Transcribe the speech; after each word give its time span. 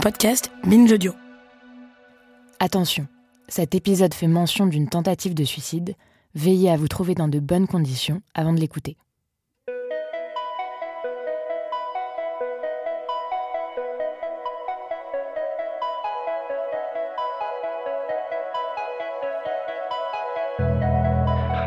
Podcast 0.00 0.50
Binge 0.64 0.90
Audio. 0.92 1.12
Attention, 2.58 3.06
cet 3.48 3.74
épisode 3.74 4.14
fait 4.14 4.28
mention 4.28 4.66
d'une 4.66 4.88
tentative 4.88 5.34
de 5.34 5.44
suicide. 5.44 5.94
Veillez 6.34 6.70
à 6.70 6.78
vous 6.78 6.88
trouver 6.88 7.14
dans 7.14 7.28
de 7.28 7.38
bonnes 7.38 7.66
conditions 7.66 8.22
avant 8.34 8.54
de 8.54 8.60
l'écouter. 8.60 8.96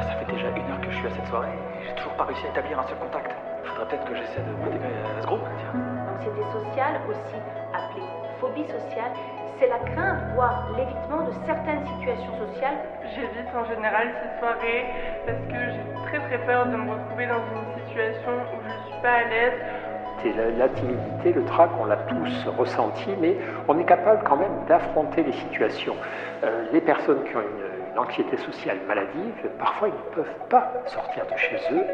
Ça 0.02 0.16
fait 0.18 0.32
déjà 0.32 0.50
une 0.50 0.72
heure 0.72 0.82
que 0.82 0.90
je 0.90 0.98
suis 0.98 1.06
à 1.06 1.12
cette 1.16 1.28
soirée 1.28 1.50
et 1.50 1.86
j'ai 1.88 1.96
toujours 1.96 2.16
pas 2.16 2.26
réussi 2.26 2.48
à 2.48 2.50
établir 2.50 2.80
un 2.80 2.88
seul 2.88 2.98
contact. 2.98 3.32
Faudrait 3.64 3.88
peut-être 3.90 4.06
que 4.06 4.16
j'essaie 4.16 4.42
de 4.42 4.52
m'intégrer 4.58 4.88
à 4.88 5.22
ce 5.22 5.28
groupe. 5.28 5.42
tiens. 5.60 5.74
L'anxiété 6.08 6.42
sociale, 6.52 7.02
aussi 7.08 7.38
appelée 7.74 8.23
phobie 8.40 8.66
sociale, 8.66 9.12
c'est 9.60 9.68
la 9.68 9.80
crainte, 9.80 10.34
voire 10.36 10.68
l'évitement 10.78 11.24
de 11.28 11.32
certaines 11.46 11.86
situations 11.86 12.34
sociales. 12.48 12.78
J'évite 13.16 13.50
en 13.56 13.66
général 13.66 14.08
ces 14.22 14.40
soirées 14.40 14.86
parce 15.26 15.40
que 15.48 15.60
j'ai 15.72 15.86
très 16.10 16.20
très 16.28 16.46
peur 16.46 16.66
de 16.66 16.76
me 16.76 16.92
retrouver 16.92 17.28
dans 17.28 17.40
une 17.40 17.88
situation 17.88 18.32
où 18.32 18.58
je 18.62 18.68
ne 18.68 18.92
suis 18.92 19.02
pas 19.02 19.14
à 19.14 19.24
l'aise. 19.30 19.54
C'est 20.22 20.34
la, 20.34 20.50
la 20.52 20.70
timidité, 20.70 21.34
le 21.34 21.44
trac, 21.46 21.70
on 21.80 21.86
l'a 21.86 21.98
tous 21.98 22.48
ressenti, 22.58 23.10
mais 23.20 23.38
on 23.68 23.78
est 23.78 23.86
capable 23.86 24.24
quand 24.24 24.38
même 24.38 24.66
d'affronter 24.68 25.24
les 25.24 25.34
situations. 25.34 25.96
Euh, 26.44 26.66
les 26.72 26.82
personnes 26.82 27.24
qui 27.26 27.36
ont 27.36 27.42
une, 27.42 27.92
une 27.94 28.00
anxiété 28.00 28.38
sociale 28.38 28.78
maladive, 28.88 29.50
parfois 29.60 29.90
ils 29.90 29.94
ne 29.94 30.16
peuvent 30.24 30.40
pas 30.50 30.72
sortir 30.86 31.26
de 31.32 31.38
chez 31.38 31.58
eux. 31.72 31.86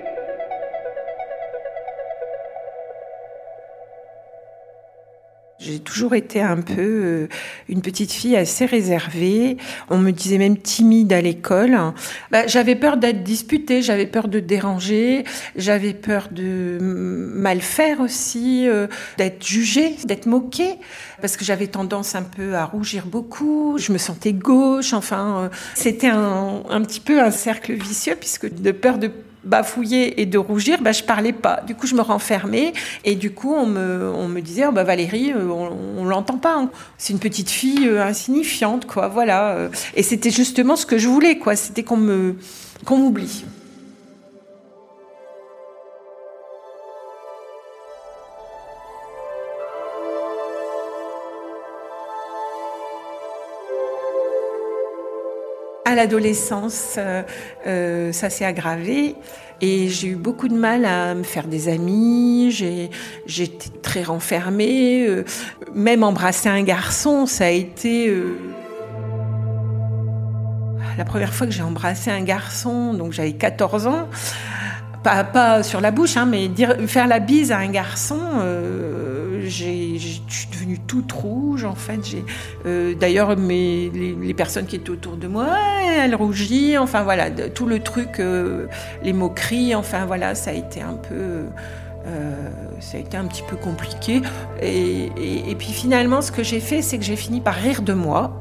J'ai 5.62 5.80
toujours 5.80 6.16
été 6.16 6.42
un 6.42 6.62
peu 6.62 6.74
euh, 6.78 7.28
une 7.68 7.82
petite 7.82 8.14
fille 8.14 8.38
assez 8.38 8.66
réservée. 8.66 9.58
On 9.90 9.98
me 9.98 10.12
disait 10.12 10.38
même 10.38 10.58
timide 10.58 11.12
à 11.12 11.20
l'école. 11.20 11.78
Bah, 12.32 12.48
j'avais 12.48 12.76
peur 12.76 12.96
d'être 12.96 13.24
disputée, 13.24 13.82
j'avais 13.82 14.06
peur 14.06 14.30
de 14.30 14.40
déranger, 14.40 15.26
j'avais 15.58 15.94
peur 15.94 16.30
de 16.32 16.78
mal 16.80 17.60
faire 17.60 18.00
aussi, 18.00 18.70
euh, 18.70 18.88
d'être 19.18 19.46
jugée, 19.46 19.98
d'être 20.06 20.28
moquée, 20.28 20.76
parce 21.20 21.36
que 21.36 21.44
j'avais 21.44 21.68
tendance 21.68 22.16
un 22.16 22.24
peu 22.24 22.56
à 22.56 22.64
rougir 22.64 23.06
beaucoup. 23.06 23.78
Je 23.78 23.92
me 23.92 23.98
sentais 23.98 24.32
gauche. 24.32 24.94
Enfin, 24.94 25.42
euh, 25.44 25.50
c'était 25.76 26.08
un, 26.08 26.64
un 26.70 26.82
petit 26.84 27.02
peu 27.02 27.22
un 27.22 27.32
cercle 27.32 27.74
vicieux, 27.74 28.16
puisque 28.18 28.50
de 28.50 28.72
peur 28.72 28.98
de 28.98 29.12
bafouiller 29.44 30.22
et 30.22 30.26
de 30.26 30.38
rougir, 30.38 30.82
bah, 30.82 30.92
je 30.92 31.04
parlais 31.04 31.34
pas. 31.34 31.62
Du 31.66 31.76
coup, 31.76 31.88
je 31.88 31.96
me 31.96 32.02
renfermais 32.02 32.74
et 33.06 33.16
du 33.16 33.32
coup, 33.32 33.54
on 33.54 33.66
me, 33.66 34.12
on 34.14 34.28
me 34.28 34.42
disait, 34.42 34.66
oh, 34.68 34.72
bah, 34.72 34.84
Valérie, 34.84 35.32
euh, 35.32 35.48
on, 35.50 36.02
on 36.02 36.06
l'entend 36.06 36.38
pas. 36.38 36.56
hein. 36.56 36.70
C'est 36.98 37.14
une 37.14 37.20
petite 37.20 37.50
fille 37.50 37.88
euh, 37.88 38.04
insignifiante, 38.04 38.86
quoi. 38.86 39.08
Voilà. 39.08 39.52
euh. 39.52 39.70
Et 39.96 40.04
c'était 40.04 40.32
justement 40.32 40.76
ce 40.76 40.86
que 40.86 40.98
je 40.98 41.08
voulais, 41.08 41.38
quoi. 41.38 41.56
C'était 41.56 41.84
qu'on 41.84 41.98
me, 41.98 42.36
qu'on 42.86 42.98
m'oublie. 42.98 43.46
À 55.90 55.96
l'adolescence, 55.96 56.98
euh, 57.00 57.24
euh, 57.66 58.12
ça 58.12 58.30
s'est 58.30 58.46
aggravé 58.46 59.16
et 59.60 59.88
j'ai 59.88 60.10
eu 60.10 60.16
beaucoup 60.16 60.48
de 60.48 60.54
mal 60.54 60.86
à 60.86 61.16
me 61.16 61.24
faire 61.24 61.48
des 61.48 61.68
amis. 61.68 62.52
J'étais 63.26 63.70
très 63.82 64.04
renfermée. 64.04 65.08
euh, 65.08 65.26
même 65.74 66.04
embrasser 66.04 66.48
un 66.48 66.62
garçon, 66.62 67.26
ça 67.26 67.46
a 67.46 67.50
été 67.50 68.14
la 70.96 71.06
première 71.06 71.34
fois 71.34 71.48
que 71.48 71.54
j'ai 71.54 71.64
embrassé 71.64 72.12
un 72.12 72.22
garçon. 72.22 72.94
Donc 72.94 73.12
j'avais 73.12 73.34
14 73.34 73.88
ans. 73.88 74.10
Pas, 75.02 75.24
pas 75.24 75.64
sur 75.64 75.82
la 75.82 75.90
bouche, 75.90 76.18
hein, 76.18 76.28
mais 76.28 76.50
dire, 76.50 76.76
faire 76.86 77.08
la 77.08 77.18
bise 77.18 77.52
à 77.52 77.58
un 77.58 77.72
garçon, 77.72 78.20
j'ai, 79.50 79.98
je 79.98 80.20
suis 80.28 80.48
devenue 80.52 80.80
toute 80.80 81.12
rouge 81.12 81.66
en 81.66 81.76
fait. 81.76 82.00
J'ai, 82.04 82.24
euh, 82.66 82.94
d'ailleurs, 82.94 83.36
mes, 83.38 83.90
les, 83.90 84.34
personnes 84.34 84.66
qui 84.66 84.76
étaient 84.76 84.90
autour 84.90 85.18
de 85.18 85.28
moi, 85.28 85.46
Ouais, 85.46 85.98
elles 85.98 86.16
rougissent, 86.16 86.78
enfin 86.78 87.04
voilà, 87.04 87.30
tout 87.30 87.66
le 87.66 87.80
truc, 87.80 88.20
euh, 88.20 88.68
les 89.04 89.14
moqueries, 89.14 89.76
enfin 89.76 90.06
voilà, 90.06 90.36
ça 90.36 90.52
a 90.52 90.54
été 90.54 90.82
un 90.82 90.94
peu. 90.94 91.16
euh, 91.16 92.50
ça 92.80 92.98
a 92.98 93.02
été 93.02 93.18
un 93.18 93.26
petit 93.26 93.44
peu 93.44 93.56
compliqué. 93.56 94.22
Et, 94.62 95.56
puis 95.58 95.72
finalement, 95.72 96.22
ce 96.22 96.32
que 96.32 96.44
j'ai 96.44 96.60
fait, 96.60 96.82
c'est 96.82 96.98
que 96.98 97.04
j'ai 97.04 97.18
fini 97.18 97.42
par 97.42 97.56
rire 97.56 97.82
de 97.82 97.94
moi 97.94 98.32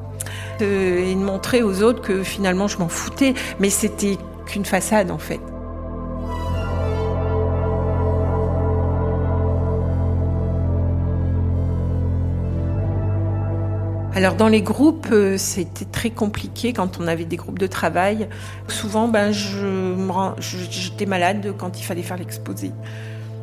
et 0.61 1.15
de 1.15 1.21
montrer 1.21 1.63
aux 1.63 1.83
autres 1.83 2.03
que 2.03 2.23
finalement 2.23 2.69
je 2.69 2.79
m'en 2.79 2.89
foutais. 2.89 3.35
Mais 3.59 3.71
c'était 3.71 4.17
qu'une 4.47 4.65
façade 4.65 5.11
en 5.11 5.19
fait. 5.19 5.41
Alors 14.19 14.35
dans 14.35 14.49
les 14.49 14.63
groupes, 14.63 15.07
euh, 15.13 15.39
c'était 15.39 15.85
très 15.85 16.11
compliqué 16.11 16.73
quand 16.73 16.99
on 16.99 17.07
avait 17.07 17.25
des 17.25 17.37
groupes 17.37 17.61
de 17.61 17.69
travail. 17.69 18.29
Souvent, 18.67 19.07
ben, 19.07 19.31
j'étais 19.31 21.07
malade 21.07 21.55
quand 21.57 21.79
il 21.79 21.85
fallait 21.85 22.03
faire 22.03 22.17
l'exposé. 22.17 22.73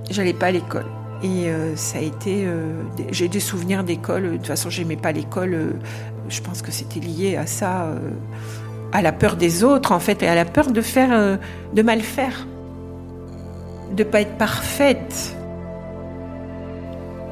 J'allais 0.09 0.33
pas 0.33 0.47
à 0.47 0.51
l'école. 0.51 0.83
Et 1.23 1.47
euh, 1.47 1.77
ça 1.77 1.99
a 1.99 2.01
été. 2.01 2.43
euh, 2.45 2.81
J'ai 3.09 3.29
des 3.29 3.39
souvenirs 3.39 3.85
d'école. 3.85 4.23
De 4.23 4.35
toute 4.35 4.47
façon, 4.47 4.69
j'aimais 4.69 4.97
pas 4.97 5.13
l'école. 5.13 5.75
Je 6.27 6.41
pense 6.41 6.61
que 6.61 6.73
c'était 6.73 6.99
lié 6.99 7.37
à 7.37 7.45
ça, 7.47 7.87
à 8.91 9.01
la 9.01 9.13
peur 9.13 9.37
des 9.37 9.63
autres 9.63 9.93
en 9.93 9.99
fait, 9.99 10.23
et 10.23 10.27
à 10.27 10.35
la 10.35 10.43
peur 10.43 10.71
de 10.73 10.81
faire, 10.81 11.39
de 11.73 11.81
mal 11.83 12.01
faire, 12.01 12.45
de 13.95 14.03
pas 14.03 14.19
être 14.19 14.37
parfaite. 14.37 15.34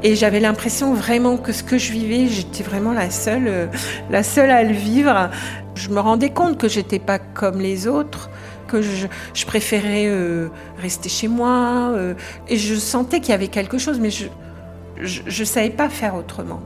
Et 0.04 0.16
j'avais 0.16 0.42
l'impression 0.42 0.94
vraiment 0.94 1.38
que 1.38 1.54
ce 1.54 1.64
que 1.64 1.78
je 1.78 1.94
vivais, 1.94 2.28
j'étais 2.28 2.62
vraiment 2.62 2.92
la 2.92 3.10
seule, 3.10 3.48
euh, 3.48 3.68
la 4.10 4.22
seule 4.22 4.52
à 4.52 4.62
le 4.64 4.74
vivre. 4.74 5.30
Je 5.76 5.90
me 5.90 6.02
rendais 6.02 6.30
compte 6.30 6.58
que 6.58 6.68
j'étais 6.68 7.00
pas 7.00 7.20
comme 7.20 7.62
les 7.62 7.88
autres, 7.88 8.30
que 8.68 8.82
je, 8.82 9.08
préférais 9.46 10.08
euh, 10.08 10.50
rester 10.78 11.08
chez 11.08 11.30
moi. 11.30 11.92
euh, 11.96 12.16
et 12.50 12.58
je 12.58 12.76
sentais 12.76 13.22
qu'il 13.22 13.30
y 13.30 13.34
avait 13.34 13.48
quelque 13.48 13.78
chose, 13.78 14.00
mais 14.00 14.10
je, 14.10 14.28
je 15.02 15.44
savais 15.46 15.70
pas 15.70 15.88
faire 15.88 16.16
autrement. 16.16 16.62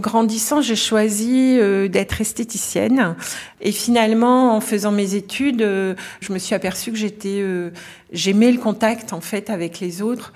Grandissant, 0.00 0.60
j'ai 0.60 0.76
choisi 0.76 1.58
euh, 1.58 1.88
d'être 1.88 2.20
esthéticienne. 2.20 3.14
Et 3.60 3.72
finalement, 3.72 4.56
en 4.56 4.60
faisant 4.60 4.92
mes 4.92 5.14
études, 5.14 5.62
euh, 5.62 5.94
je 6.20 6.32
me 6.32 6.38
suis 6.38 6.54
aperçue 6.54 6.92
que 6.92 6.98
euh, 7.26 7.70
j'aimais 8.12 8.50
le 8.50 8.58
contact 8.58 9.12
en 9.12 9.20
fait 9.20 9.50
avec 9.50 9.80
les 9.80 10.02
autres. 10.02 10.32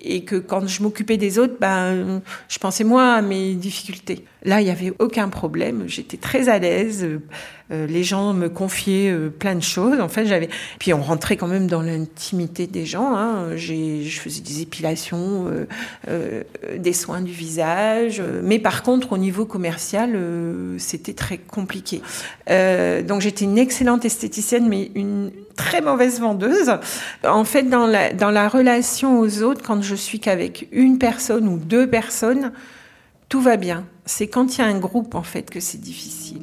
et 0.00 0.24
que 0.24 0.36
quand 0.36 0.66
je 0.66 0.82
m'occupais 0.82 1.18
des 1.18 1.38
autres, 1.38 1.56
ben, 1.60 2.22
je 2.48 2.58
pensais 2.58 2.84
moins 2.84 3.16
à 3.16 3.20
mes 3.20 3.54
difficultés. 3.54 4.24
Là, 4.42 4.62
il 4.62 4.64
n'y 4.64 4.70
avait 4.70 4.94
aucun 4.98 5.28
problème. 5.28 5.84
J'étais 5.88 6.16
très 6.16 6.48
à 6.48 6.58
l'aise. 6.58 7.06
Euh, 7.70 7.86
les 7.86 8.04
gens 8.04 8.34
me 8.34 8.48
confiaient 8.48 9.10
euh, 9.10 9.30
plein 9.30 9.54
de 9.54 9.62
choses. 9.62 9.98
En 10.00 10.08
fait, 10.08 10.26
j'avais. 10.26 10.50
Puis 10.78 10.92
on 10.92 11.00
rentrait 11.00 11.36
quand 11.36 11.46
même 11.46 11.66
dans 11.66 11.80
l'intimité 11.80 12.66
des 12.66 12.84
gens. 12.84 13.16
Hein. 13.16 13.56
Je 13.56 14.18
faisais 14.20 14.42
des 14.42 14.60
épilations, 14.60 15.50
euh, 16.08 16.42
des 16.76 16.92
soins 16.92 17.22
du 17.22 17.32
visage. 17.32 18.22
Mais 18.42 18.58
par 18.58 18.82
contre, 18.82 19.12
au 19.12 19.18
niveau 19.18 19.46
commercial, 19.46 20.18
c'était 20.78 21.14
très 21.14 21.38
compliqué. 21.38 22.02
donc 22.48 23.20
j'étais 23.20 23.44
une 23.44 23.58
excellente 23.58 24.04
esthéticienne, 24.04 24.68
mais 24.68 24.90
une 24.94 25.30
très 25.56 25.80
mauvaise 25.80 26.20
vendeuse. 26.20 26.72
En 27.24 27.44
fait, 27.44 27.62
dans 27.62 27.86
la, 27.86 28.12
dans 28.12 28.30
la 28.30 28.48
relation 28.48 29.20
aux 29.20 29.42
autres, 29.42 29.62
quand 29.62 29.82
je 29.82 29.94
suis 29.94 30.20
qu'avec 30.20 30.68
une 30.72 30.98
personne 30.98 31.48
ou 31.48 31.58
deux 31.58 31.88
personnes, 31.88 32.52
tout 33.28 33.40
va 33.40 33.56
bien. 33.56 33.86
C'est 34.04 34.28
quand 34.28 34.56
il 34.56 34.60
y 34.60 34.64
a 34.64 34.66
un 34.66 34.78
groupe, 34.78 35.14
en 35.14 35.22
fait, 35.22 35.50
que 35.50 35.60
c'est 35.60 35.80
difficile. 35.80 36.42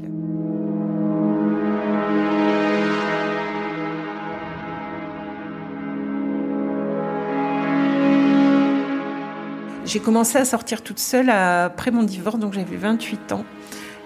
J'ai 9.91 9.99
commencé 9.99 10.37
à 10.37 10.45
sortir 10.45 10.83
toute 10.83 10.99
seule 10.99 11.29
après 11.29 11.91
mon 11.91 12.03
divorce, 12.03 12.39
donc 12.39 12.53
j'avais 12.53 12.77
28 12.77 13.33
ans. 13.33 13.43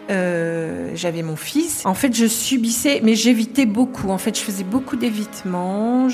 Euh, 0.09 0.89
j'avais 0.95 1.21
mon 1.21 1.35
fils. 1.35 1.85
En 1.85 1.93
fait, 1.93 2.15
je 2.15 2.25
subissais, 2.25 3.01
mais 3.03 3.13
j'évitais 3.13 3.67
beaucoup. 3.67 4.09
En 4.09 4.17
fait, 4.17 4.35
je 4.35 4.41
faisais 4.41 4.63
beaucoup 4.63 4.95
d'évitements. 4.95 6.07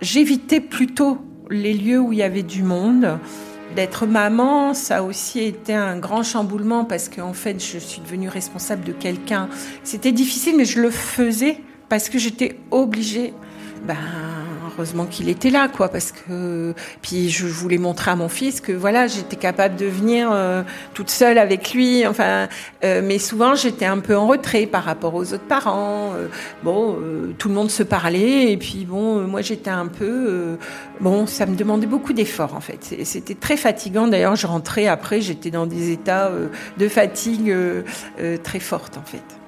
j'évitais 0.00 0.60
plutôt 0.60 1.18
les 1.50 1.74
lieux 1.74 1.98
où 1.98 2.12
il 2.12 2.20
y 2.20 2.22
avait 2.22 2.44
du 2.44 2.62
monde. 2.62 3.18
D'être 3.74 4.06
maman, 4.06 4.74
ça 4.74 4.98
a 4.98 5.02
aussi 5.02 5.40
été 5.40 5.74
un 5.74 5.98
grand 5.98 6.22
chamboulement 6.22 6.84
parce 6.84 7.08
qu'en 7.08 7.32
fait, 7.32 7.60
je 7.60 7.78
suis 7.78 8.00
devenue 8.00 8.28
responsable 8.28 8.84
de 8.84 8.92
quelqu'un. 8.92 9.48
C'était 9.82 10.12
difficile, 10.12 10.54
mais 10.56 10.66
je 10.66 10.80
le 10.80 10.90
faisais 10.90 11.58
parce 11.88 12.08
que 12.08 12.18
j'étais 12.18 12.60
obligée. 12.70 13.34
Ben, 13.88 13.96
heureusement 14.72 15.06
qu'il 15.06 15.28
était 15.28 15.50
là, 15.50 15.68
quoi, 15.68 15.88
parce 15.88 16.12
que 16.12 16.74
puis 17.02 17.30
je 17.30 17.46
voulais 17.46 17.78
montrer 17.78 18.10
à 18.10 18.16
mon 18.16 18.28
fils 18.28 18.60
que 18.60 18.72
voilà, 18.72 19.06
j'étais 19.06 19.36
capable 19.36 19.76
de 19.76 19.86
venir 19.86 20.30
euh, 20.32 20.62
toute 20.94 21.10
seule 21.10 21.38
avec 21.38 21.74
lui. 21.74 22.06
Enfin, 22.06 22.48
euh, 22.84 23.02
mais 23.04 23.18
souvent 23.18 23.54
j'étais 23.54 23.86
un 23.86 23.98
peu 23.98 24.16
en 24.16 24.26
retrait 24.26 24.66
par 24.66 24.84
rapport 24.84 25.14
aux 25.14 25.32
autres 25.32 25.46
parents. 25.46 26.12
Euh, 26.14 26.28
bon, 26.62 26.96
tout 27.38 27.48
le 27.48 27.54
monde 27.54 27.70
se 27.70 27.82
parlait 27.82 28.52
et 28.52 28.56
puis 28.56 28.84
bon, 28.84 29.26
moi 29.26 29.42
j'étais 29.42 29.70
un 29.70 29.86
peu 29.86 30.58
bon, 31.00 31.26
ça 31.26 31.46
me 31.46 31.56
demandait 31.56 31.86
beaucoup 31.86 32.12
d'efforts 32.12 32.54
en 32.54 32.60
fait. 32.60 32.96
C'était 33.04 33.34
très 33.34 33.56
fatigant. 33.56 34.08
D'ailleurs, 34.08 34.36
je 34.36 34.46
rentrais 34.46 34.86
après, 34.86 35.20
j'étais 35.20 35.50
dans 35.50 35.66
des 35.66 35.90
états 35.90 36.30
de 36.78 36.88
fatigue 36.88 37.54
très 38.42 38.60
fortes 38.60 38.98
en 38.98 39.04
fait. 39.04 39.43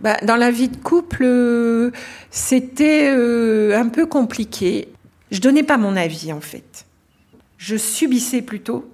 Bah, 0.00 0.16
dans 0.22 0.36
la 0.36 0.50
vie 0.50 0.68
de 0.68 0.76
couple, 0.76 1.22
euh, 1.22 1.90
c'était 2.30 3.10
euh, 3.14 3.78
un 3.78 3.88
peu 3.88 4.06
compliqué. 4.06 4.88
Je 5.30 5.40
donnais 5.40 5.62
pas 5.62 5.78
mon 5.78 5.96
avis 5.96 6.32
en 6.32 6.40
fait. 6.40 6.86
Je 7.58 7.76
subissais 7.76 8.42
plutôt. 8.42 8.91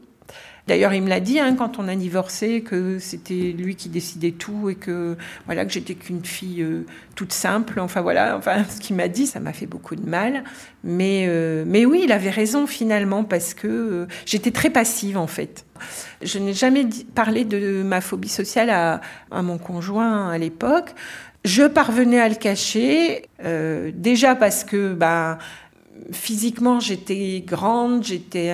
D'ailleurs, 0.69 0.95
il 0.95 1.03
me 1.03 1.09
l'a 1.09 1.21
dit 1.21 1.41
hein, 1.41 1.57
quand 1.57 1.79
on 1.79 1.89
a 1.89 1.97
divorcé 1.97 2.61
que 2.61 2.99
c'était 3.01 3.55
lui 3.57 3.75
qui 3.75 3.89
décidait 3.89 4.31
tout 4.31 4.71
et 4.71 4.75
que 4.77 5.17
voilà 5.47 5.65
que 5.65 5.73
j'étais 5.73 5.95
qu'une 5.95 6.25
fille 6.25 6.63
euh, 6.63 6.87
toute 7.17 7.33
simple. 7.33 7.81
Enfin 7.81 8.03
voilà, 8.03 8.37
enfin 8.37 8.65
ce 8.69 8.79
qu'il 8.79 8.95
m'a 8.95 9.09
dit, 9.09 9.27
ça 9.27 9.41
m'a 9.41 9.53
fait 9.53 9.67
beaucoup 9.67 9.97
de 9.97 10.09
mal. 10.09 10.45
Mais 10.85 11.29
mais 11.67 11.85
oui, 11.85 12.03
il 12.05 12.13
avait 12.13 12.31
raison 12.31 12.67
finalement 12.67 13.25
parce 13.25 13.53
que 13.53 14.07
j'étais 14.27 14.53
très 14.53 14.71
passive 14.71 15.19
en 15.19 15.27
fait. 15.27 15.65
Je 16.23 16.39
n'ai 16.39 16.53
jamais 16.53 16.87
parlé 17.15 17.45
de 17.45 17.83
ma 17.83 18.01
phobie 18.01 18.29
sociale 18.29 18.71
à, 18.71 19.01
mon 19.43 19.59
conjoint 19.59 20.31
à 20.31 20.39
l'époque. 20.39 20.95
Je 21.45 21.63
parvenais 21.65 22.21
à 22.21 22.29
le 22.29 22.35
cacher, 22.35 23.23
euh, 23.45 23.91
déjà 23.95 24.35
parce 24.35 24.65
que 24.65 24.93
ben, 24.93 25.39
physiquement 26.13 26.81
j'étais 26.81 27.43
grande, 27.47 28.05
j'étais 28.05 28.53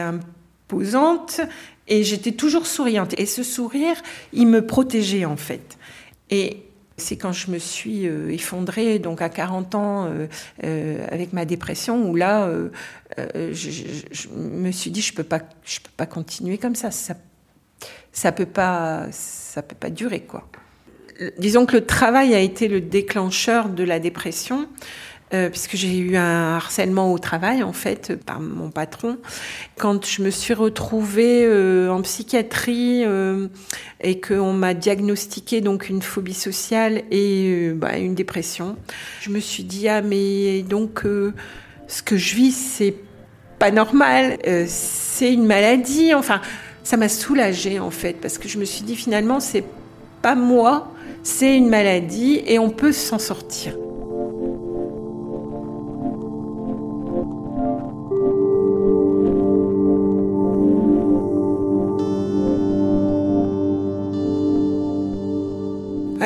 et 1.87 2.03
j'étais 2.03 2.33
toujours 2.33 2.67
souriante. 2.67 3.19
Et 3.19 3.27
ce 3.27 3.43
sourire, 3.43 3.97
il 4.33 4.47
me 4.47 4.67
protégeait 4.67 5.25
en 5.25 5.37
fait. 5.37 5.79
Et 6.31 6.63
c'est 6.97 7.17
quand 7.17 7.33
je 7.33 7.51
me 7.51 7.59
suis 7.59 8.07
euh, 8.07 8.31
effondrée, 8.31 8.99
donc 8.99 9.21
à 9.21 9.29
40 9.29 9.75
ans, 9.75 10.09
euh, 10.63 11.07
avec 11.11 11.33
ma 11.33 11.45
dépression, 11.45 12.09
où 12.09 12.15
là, 12.15 12.49
je, 13.19 14.29
me 14.37 14.71
suis 14.71 14.91
dit, 14.91 15.03
je 15.03 15.13
peux, 15.13 15.25
pas, 15.25 15.41
je 15.65 15.81
peux 15.81 15.91
pas 15.97 16.07
continuer 16.07 16.57
comme 16.59 16.77
ça. 16.77 16.91
Ça 16.91 17.15
ça 18.15 18.31
peut 18.33 18.47
pas, 18.47 19.09
ça 19.11 19.61
peut 19.63 19.75
pas 19.75 19.91
durer, 19.91 20.21
quoi. 20.21 20.49
Disons 21.39 21.67
que 21.67 21.77
le 21.77 21.85
travail 21.85 22.35
a 22.35 22.41
été 22.41 22.69
le 22.69 22.81
déclencheur 22.81 23.69
de 23.69 23.85
la 23.85 24.01
dépression. 24.01 24.69
Euh, 25.35 25.51
puisque 25.51 25.75
j'ai 25.75 25.99
eu 25.99 26.17
un 26.17 26.55
harcèlement 26.55 27.13
au 27.13 27.19
travail 27.19 27.65
en 27.65 27.73
fait 27.73 28.15
par 28.25 28.41
mon 28.41 28.71
patron. 28.71 29.19
Quand 29.77 30.07
je 30.07 30.23
me 30.23 30.31
suis 30.31 30.55
retrouvée 30.55 31.45
euh, 31.45 31.91
en 31.91 32.03
psychiatrie 32.03 33.03
euh, 33.05 33.49
et 34.01 34.21
qu'on 34.21 34.53
m'a 34.53 34.75
diagnostiqué 34.75 35.61
donc 35.61 35.89
une 35.89 36.03
phobie 36.03 36.35
sociale 36.35 37.03
et 37.11 37.73
bah, 37.75 37.99
une 37.99 38.15
dépression, 38.15 38.77
je 39.23 39.31
me 39.31 39.41
suis 39.41 39.65
dit 39.65 39.89
ah 39.89 40.03
mais 40.03 40.63
donc 40.63 41.03
ce 41.89 42.03
que 42.03 42.17
je 42.17 42.37
vis 42.37 42.53
c'est 42.53 42.95
pas 43.59 43.73
normal, 43.73 44.39
c'est 44.69 45.33
une 45.33 45.47
maladie. 45.47 46.15
Enfin 46.15 46.41
ça 46.85 46.97
m'a 46.97 47.09
soulagée 47.09 47.81
en 47.81 47.91
fait, 47.91 48.15
parce 48.21 48.39
que 48.39 48.49
je 48.49 48.59
me 48.59 48.65
suis 48.65 48.85
dit 48.85 48.95
finalement, 48.95 49.41
c'est 49.41 49.65
pas 50.23 50.37
moi, 50.37 50.93
c'est 51.25 51.57
une 51.57 51.69
maladie 51.69 52.43
et 52.47 52.61
on 52.61 52.71
peut 52.71 52.93
s'en 52.93 53.19
sortir. 53.19 53.75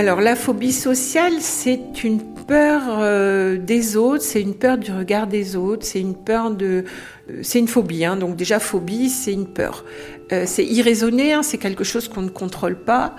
Alors 0.08 0.22
la 0.22 0.36
phobie 0.36 0.72
sociale, 0.72 1.34
c'est 1.40 2.02
une 2.02 2.22
peur 2.46 2.80
euh, 2.86 3.58
des 3.58 3.94
autres, 3.98 4.22
c'est 4.22 4.40
une 4.40 4.54
peur 4.54 4.78
du 4.78 4.90
regard 4.90 5.26
des 5.26 5.54
autres, 5.54 5.84
c'est 5.84 6.00
une 6.00 6.14
peur 6.14 6.50
de, 6.50 6.84
euh, 7.28 7.40
c'est 7.42 7.58
une 7.58 7.68
phobie. 7.68 8.06
Hein. 8.06 8.16
donc 8.16 8.34
déjà 8.34 8.58
phobie, 8.58 9.10
c'est 9.10 9.34
une 9.34 9.46
peur. 9.46 9.84
Euh, 10.32 10.44
c'est 10.46 10.64
irraisonné, 10.64 11.34
hein, 11.34 11.42
c'est 11.42 11.58
quelque 11.58 11.84
chose 11.84 12.08
qu'on 12.08 12.22
ne 12.22 12.30
contrôle 12.30 12.76
pas. 12.76 13.16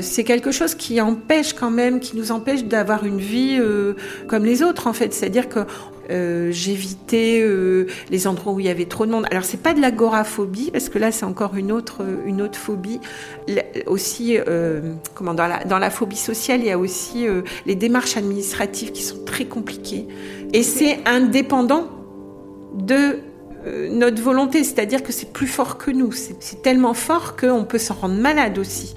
c'est 0.00 0.24
quelque 0.24 0.50
chose 0.50 0.74
qui 0.74 0.98
empêche 1.02 1.52
quand 1.52 1.70
même, 1.70 2.00
qui 2.00 2.16
nous 2.16 2.32
empêche 2.32 2.64
d'avoir 2.64 3.04
une 3.04 3.18
vie 3.18 3.60
comme 4.26 4.46
les 4.46 4.62
autres 4.62 4.86
en 4.86 4.94
fait. 4.94 5.12
C'est-à-dire 5.12 5.50
que 5.50 5.60
euh, 6.10 6.50
j'évitais 6.50 7.40
euh, 7.42 7.86
les 8.10 8.26
endroits 8.26 8.52
où 8.52 8.60
il 8.60 8.66
y 8.66 8.70
avait 8.70 8.86
trop 8.86 9.06
de 9.06 9.10
monde. 9.10 9.26
Alors 9.30 9.44
c'est 9.44 9.62
pas 9.62 9.74
de 9.74 9.80
l'agoraphobie 9.80 10.70
parce 10.70 10.88
que 10.88 10.98
là 10.98 11.12
c'est 11.12 11.24
encore 11.24 11.56
une 11.56 11.72
autre 11.72 12.02
une 12.26 12.42
autre 12.42 12.58
phobie. 12.58 13.00
aussi 13.86 14.38
euh, 14.38 14.94
comment 15.14 15.34
dans 15.34 15.46
la 15.46 15.64
dans 15.64 15.78
la 15.78 15.90
phobie 15.90 16.16
sociale 16.16 16.60
il 16.60 16.66
y 16.66 16.70
a 16.70 16.78
aussi 16.78 17.26
les 17.66 17.74
démarches 17.74 18.16
administratives 18.16 18.92
qui 18.92 19.02
sont 19.02 19.24
très 19.24 19.46
compliquées 19.46 20.06
et 20.52 20.62
c'est 20.62 20.98
indépendant 21.06 21.88
de 22.74 23.18
notre 23.90 24.20
volonté, 24.20 24.62
c'est-à-dire 24.62 25.02
que 25.02 25.10
c'est 25.10 25.32
plus 25.32 25.46
fort 25.46 25.78
que 25.78 25.90
nous. 25.90 26.12
C'est 26.12 26.60
tellement 26.60 26.92
fort 26.92 27.34
qu'on 27.34 27.64
peut 27.64 27.78
s'en 27.78 27.94
rendre 27.94 28.16
malade 28.16 28.58
aussi 28.58 28.94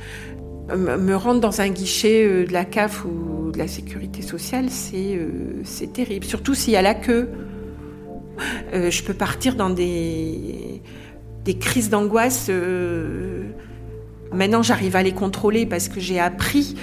me 0.75 1.15
rendre 1.15 1.39
dans 1.39 1.61
un 1.61 1.69
guichet 1.69 2.25
euh, 2.25 2.45
de 2.45 2.53
la 2.53 2.65
CAF 2.65 3.05
ou 3.05 3.51
de 3.51 3.57
la 3.57 3.67
sécurité 3.67 4.21
sociale, 4.21 4.65
c'est 4.69 5.15
euh, 5.15 5.87
terrible. 5.93 6.25
Surtout 6.25 6.55
s'il 6.55 6.73
y 6.73 6.77
a 6.77 6.81
la 6.81 6.93
queue. 6.93 7.29
Euh, 8.73 8.91
je 8.91 9.03
peux 9.03 9.13
partir 9.13 9.55
dans 9.55 9.69
des, 9.69 10.81
des 11.43 11.57
crises 11.57 11.89
d'angoisse. 11.89 12.51
maintenant, 14.31 14.61
j'arrive 14.61 14.95
à 14.95 15.03
les 15.03 15.13
contrôler 15.13 15.65
parce 15.65 15.87
que 15.87 15.99
j'ai 15.99 16.19
appris. 16.19 16.75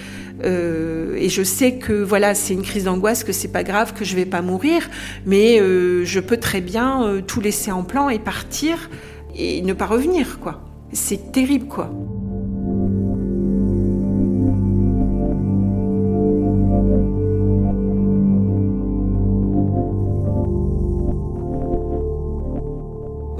et 0.42 1.28
je 1.28 1.42
sais 1.44 1.76
que 1.76 1.92
voilà, 1.92 2.34
c'est 2.34 2.54
une 2.54 2.62
crise 2.62 2.84
d'angoisse, 2.84 3.22
que 3.22 3.32
c'est 3.32 3.52
pas 3.52 3.62
grave, 3.62 3.94
que 3.94 4.04
je 4.04 4.16
vais 4.16 4.26
pas 4.26 4.42
mourir, 4.42 4.90
mais 5.26 5.58
je 5.58 6.20
peux 6.20 6.38
très 6.38 6.60
bien 6.60 7.22
tout 7.24 7.40
laisser 7.40 7.70
en 7.70 7.84
plan 7.84 8.08
et 8.08 8.18
partir 8.18 8.90
et 9.36 9.62
ne 9.62 9.74
pas 9.74 9.86
revenir, 9.86 10.40
quoi. 10.40 10.60
C'est 10.92 11.30
terrible, 11.30 11.66
quoi. 11.66 11.90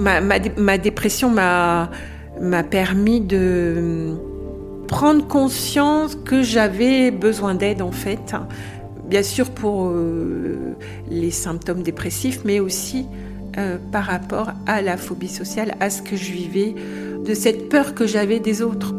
Ma, 0.04 0.38
ma, 0.56 0.78
dépression 0.78 1.30
m'a 1.30 1.88
permis 2.70 3.20
de 3.20 4.14
prendre 4.86 5.26
conscience 5.26 6.14
que 6.14 6.42
j'avais 6.42 7.10
besoin 7.10 7.54
d'aide 7.54 7.82
en 7.82 7.92
fait. 7.92 8.34
Bien 9.08 9.22
sûr 9.22 9.50
pour 9.50 9.88
euh, 9.88 10.76
les 11.10 11.30
symptômes 11.30 11.82
dépressifs, 11.82 12.40
mais 12.44 12.60
aussi 12.60 13.06
euh, 13.58 13.76
par 13.92 14.04
rapport 14.04 14.52
à 14.66 14.82
la 14.82 14.96
phobie 14.96 15.28
sociale, 15.28 15.74
à 15.80 15.90
ce 15.90 16.02
que 16.02 16.16
je 16.16 16.32
vivais, 16.32 16.74
de 17.24 17.34
cette 17.34 17.68
peur 17.68 17.94
que 17.94 18.06
j'avais 18.06 18.40
des 18.40 18.62
autres. 18.62 18.94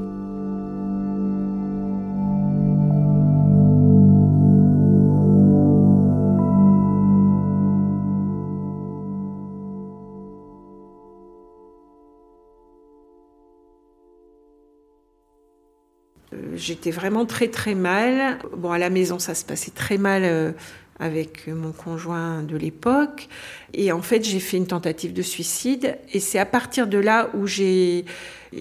J'étais 16.55 16.91
vraiment 16.91 17.25
très 17.25 17.47
très 17.47 17.75
mal. 17.75 18.39
Bon, 18.55 18.71
à 18.71 18.77
la 18.77 18.89
maison, 18.89 19.19
ça 19.19 19.35
se 19.35 19.45
passait 19.45 19.71
très 19.71 19.97
mal 19.97 20.23
euh, 20.23 20.51
avec 20.99 21.47
mon 21.47 21.71
conjoint 21.71 22.41
de 22.41 22.55
l'époque. 22.55 23.27
Et 23.73 23.91
en 23.91 24.01
fait, 24.01 24.23
j'ai 24.23 24.39
fait 24.39 24.57
une 24.57 24.67
tentative 24.67 25.13
de 25.13 25.21
suicide. 25.21 25.97
Et 26.13 26.19
c'est 26.19 26.39
à 26.39 26.45
partir 26.45 26.87
de 26.87 26.97
là 26.97 27.29
où 27.33 27.47
j'ai 27.47 28.05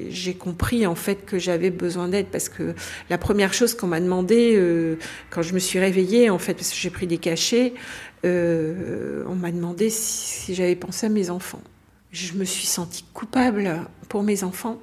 j'ai 0.09 0.35
compris 0.35 0.87
en 0.87 0.95
fait 0.95 1.25
que 1.25 1.39
j'avais 1.39 1.71
besoin 1.71 2.09
d'aide 2.09 2.27
parce 2.27 2.49
que 2.49 2.75
la 3.11 3.19
première 3.19 3.55
chose 3.55 3.75
qu'on 3.75 3.87
m'a 3.87 4.01
demandé 4.01 4.55
euh, 4.57 4.97
quand 5.31 5.43
je 5.43 5.55
me 5.55 5.59
suis 5.59 5.79
réveillée 5.79 6.31
en 6.31 6.39
fait 6.39 6.55
parce 6.55 6.71
que 6.71 6.77
j'ai 6.77 6.91
pris 6.91 7.07
des 7.07 7.19
cachets 7.19 7.75
euh, 8.25 9.23
on 9.29 9.35
m'a 9.35 9.53
demandé 9.53 9.91
si, 9.91 10.27
si 10.27 10.55
j'avais 10.55 10.75
pensé 10.75 11.07
à 11.07 11.09
mes 11.11 11.31
enfants 11.31 11.63
je 12.11 12.33
me 12.35 12.45
suis 12.45 12.67
sentie 12.67 13.05
coupable 13.13 13.83
pour 14.09 14.23
mes 14.23 14.45
enfants 14.45 14.81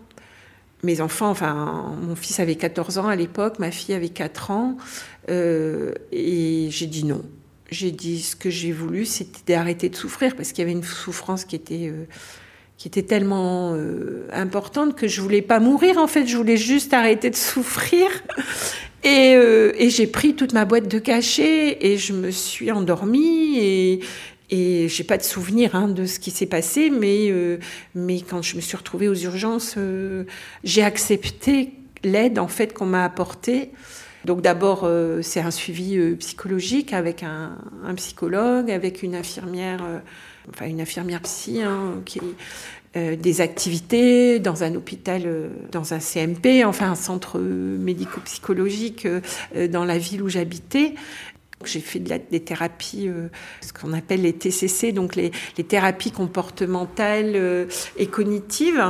mes 0.83 1.01
enfants, 1.01 1.29
enfin, 1.29 1.95
mon 2.01 2.15
fils 2.15 2.39
avait 2.39 2.55
14 2.55 2.97
ans 2.97 3.07
à 3.07 3.15
l'époque, 3.15 3.59
ma 3.59 3.71
fille 3.71 3.95
avait 3.95 4.09
4 4.09 4.51
ans, 4.51 4.77
euh, 5.29 5.93
et 6.11 6.67
j'ai 6.71 6.87
dit 6.87 7.05
non. 7.05 7.21
J'ai 7.69 7.91
dit 7.91 8.21
ce 8.21 8.35
que 8.35 8.49
j'ai 8.49 8.71
voulu, 8.71 9.05
c'était 9.05 9.53
d'arrêter 9.53 9.89
de 9.89 9.95
souffrir, 9.95 10.35
parce 10.35 10.51
qu'il 10.51 10.59
y 10.59 10.63
avait 10.63 10.77
une 10.77 10.83
souffrance 10.83 11.45
qui 11.45 11.55
était, 11.55 11.87
euh, 11.87 12.05
qui 12.77 12.87
était 12.87 13.03
tellement 13.03 13.73
euh, 13.75 14.27
importante 14.33 14.95
que 14.95 15.07
je 15.07 15.21
voulais 15.21 15.41
pas 15.41 15.59
mourir, 15.59 15.97
en 15.97 16.07
fait, 16.07 16.25
je 16.25 16.35
voulais 16.35 16.57
juste 16.57 16.93
arrêter 16.93 17.29
de 17.29 17.35
souffrir. 17.35 18.09
Et, 19.03 19.89
j'ai 19.89 20.05
pris 20.05 20.35
toute 20.35 20.53
ma 20.53 20.63
boîte 20.63 20.87
de 20.87 20.99
cachets 20.99 21.85
et 21.85 21.97
je 21.97 22.13
me 22.13 22.29
suis 22.29 22.71
endormie 22.71 23.99
et 24.51 24.89
j'ai 24.89 25.05
pas 25.05 25.17
de 25.17 25.23
souvenir 25.23 25.75
hein, 25.75 25.87
de 25.87 26.05
ce 26.05 26.19
qui 26.19 26.29
s'est 26.29 26.45
passé, 26.45 26.89
mais, 26.89 27.29
euh, 27.31 27.57
mais 27.95 28.19
quand 28.19 28.41
je 28.41 28.57
me 28.57 28.61
suis 28.61 28.75
retrouvée 28.75 29.07
aux 29.07 29.15
urgences, 29.15 29.75
euh, 29.77 30.25
j'ai 30.65 30.83
accepté 30.83 31.71
l'aide 32.03 32.37
en 32.37 32.49
fait 32.49 32.73
qu'on 32.73 32.85
m'a 32.85 33.05
apportée. 33.05 33.71
Donc 34.25 34.41
d'abord, 34.41 34.81
euh, 34.83 35.21
c'est 35.21 35.39
un 35.39 35.51
suivi 35.51 35.97
psychologique 36.17 36.91
avec 36.93 37.23
un, 37.23 37.57
psychologue, 37.95 38.69
avec 38.69 39.03
une 39.03 39.15
infirmière, 39.15 39.81
enfin 40.49 40.67
une 40.67 40.81
infirmière 40.81 41.21
psy, 41.21 41.61
hein, 41.61 41.95
des 42.93 43.39
activités 43.39 44.39
dans 44.39 44.63
un 44.63 44.75
hôpital, 44.75 45.49
dans 45.71 45.93
un 45.93 45.99
CMP, 45.99 46.65
enfin 46.65 46.91
un 46.91 46.95
centre 46.95 47.39
médico-psychologique 47.39 49.07
dans 49.69 49.85
la 49.85 49.97
ville 49.97 50.21
où 50.21 50.29
j'habitais. 50.29 50.93
J'ai 51.67 51.79
fait 51.79 51.99
des 51.99 52.39
thérapies, 52.39 53.07
euh, 53.07 53.27
ce 53.61 53.73
qu'on 53.73 53.93
appelle 53.93 54.21
les 54.21 54.33
TCC, 54.33 54.91
donc 54.91 55.15
les, 55.15 55.31
thérapies 55.67 56.11
comportementales 56.11 57.33
euh, 57.35 57.65
et 57.97 58.07
cognitives, 58.07 58.83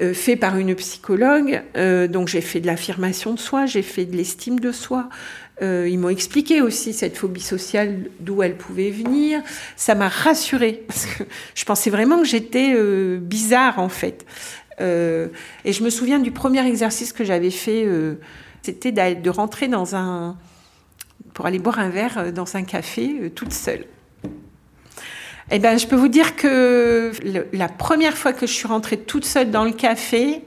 euh, 0.00 0.14
faites 0.14 0.40
par 0.40 0.56
une 0.56 0.74
psychologue. 0.74 1.62
Donc 1.74 2.28
j'ai 2.28 2.40
fait 2.40 2.60
de 2.60 2.66
l'affirmation 2.66 3.34
de 3.34 3.38
soi, 3.38 3.66
j'ai 3.66 3.82
fait 3.82 4.04
de 4.04 4.16
l'estime 4.16 4.60
de 4.60 4.72
soi. 4.72 5.08
Ils 5.60 5.98
m'ont 5.98 6.08
expliqué 6.08 6.60
aussi 6.60 6.92
cette 6.92 7.16
phobie 7.16 7.40
sociale, 7.40 8.10
d'où 8.20 8.42
elle 8.42 8.56
pouvait 8.56 8.90
venir. 8.90 9.40
Ça 9.76 9.94
m'a 9.94 10.08
rassurée, 10.08 10.84
parce 10.86 11.06
que 11.06 11.24
je 11.54 11.64
pensais 11.64 11.90
vraiment 11.90 12.18
que 12.18 12.26
j'étais 12.26 12.74
bizarre 13.18 13.78
en 13.78 13.88
fait. 13.88 14.26
et 14.80 15.72
je 15.72 15.82
me 15.82 15.90
souviens 15.90 16.18
du 16.18 16.32
premier 16.32 16.66
exercice 16.66 17.12
que 17.12 17.24
j'avais 17.24 17.50
fait, 17.50 17.86
c'était 18.62 18.92
de 18.92 19.30
rentrer 19.30 19.68
dans 19.68 19.94
un 19.94 20.36
pour 21.32 21.46
aller 21.46 21.58
boire 21.58 21.78
un 21.78 21.90
verre 21.90 22.18
euh, 22.18 22.32
dans 22.32 22.56
un 22.56 22.62
café 22.62 23.16
euh, 23.20 23.30
toute 23.30 23.52
seule. 23.52 23.86
Eh 25.50 25.58
ben, 25.58 25.78
je 25.78 25.86
peux 25.86 25.96
vous 25.96 26.08
dire 26.08 26.36
que 26.36 27.12
la 27.52 27.68
première 27.68 28.16
fois 28.16 28.32
que 28.32 28.46
je 28.46 28.52
suis 28.52 28.66
rentrée 28.66 28.96
toute 28.96 29.26
seule 29.26 29.50
dans 29.50 29.64
le 29.64 29.72
café, 29.72 30.42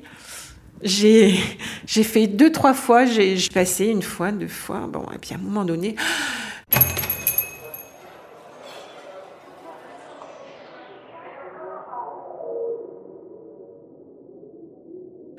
j'ai 0.82 1.36
fait 1.86 2.28
deux, 2.28 2.52
trois 2.52 2.74
fois, 2.74 3.06
j'ai 3.06 3.38
passé 3.54 3.86
une 3.86 4.02
fois, 4.02 4.32
deux 4.32 4.48
fois, 4.48 4.88
bon, 4.88 5.06
et 5.14 5.20
puis 5.20 5.34
à 5.34 5.36
un 5.36 5.42
moment 5.42 5.66
donné, 5.66 5.96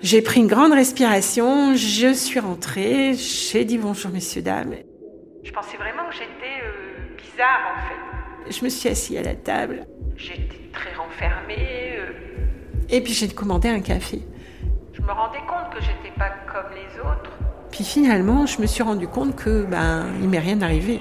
J'ai 0.00 0.22
pris 0.22 0.40
une 0.40 0.46
grande 0.46 0.72
respiration, 0.72 1.74
je 1.74 2.14
suis 2.14 2.38
rentrée, 2.38 3.14
j'ai 3.14 3.64
dit 3.64 3.78
bonjour 3.78 4.12
messieurs, 4.12 4.42
dames. 4.42 4.76
Je 5.48 5.52
pensais 5.54 5.78
vraiment 5.78 6.06
que 6.10 6.14
j'étais 6.14 6.62
euh, 6.62 7.16
bizarre 7.16 7.72
en 7.72 7.88
fait. 7.88 8.52
Je 8.52 8.62
me 8.62 8.68
suis 8.68 8.86
assise 8.90 9.16
à 9.16 9.22
la 9.22 9.34
table. 9.34 9.86
J'étais 10.14 10.68
très 10.74 10.92
renfermée. 10.92 11.94
Euh, 11.96 12.12
et 12.90 13.00
puis 13.00 13.14
j'ai 13.14 13.28
commandé 13.28 13.70
un 13.70 13.80
café. 13.80 14.20
Je 14.92 15.00
me 15.00 15.10
rendais 15.10 15.38
compte 15.38 15.74
que 15.74 15.80
j'étais 15.80 16.14
pas 16.18 16.32
comme 16.52 16.70
les 16.74 17.00
autres. 17.00 17.30
Puis 17.70 17.82
finalement, 17.82 18.44
je 18.44 18.60
me 18.60 18.66
suis 18.66 18.82
rendu 18.82 19.08
compte 19.08 19.36
que 19.36 19.64
ben 19.64 20.08
il 20.20 20.28
m'est 20.28 20.38
rien 20.38 20.60
arrivé. 20.60 21.00